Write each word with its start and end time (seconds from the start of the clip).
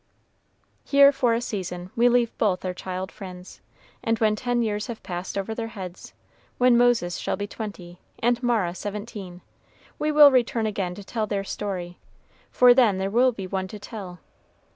Here 0.83 1.11
for 1.11 1.35
a 1.35 1.41
season 1.41 1.91
we 1.95 2.09
leave 2.09 2.35
both 2.39 2.65
our 2.65 2.73
child 2.73 3.11
friends, 3.11 3.61
and 4.03 4.17
when 4.17 4.35
ten 4.35 4.63
years 4.63 4.87
have 4.87 5.03
passed 5.03 5.37
over 5.37 5.53
their 5.53 5.67
heads, 5.77 6.15
when 6.57 6.75
Moses 6.75 7.17
shall 7.17 7.35
be 7.35 7.45
twenty, 7.45 7.99
and 8.17 8.41
Mara 8.41 8.73
seventeen, 8.73 9.41
we 9.99 10.11
will 10.11 10.31
return 10.31 10.65
again 10.65 10.95
to 10.95 11.03
tell 11.03 11.27
their 11.27 11.43
story, 11.43 11.99
for 12.49 12.73
then 12.73 12.97
there 12.97 13.11
will 13.11 13.31
be 13.31 13.45
one 13.45 13.67
to 13.67 13.77
tell. 13.77 14.19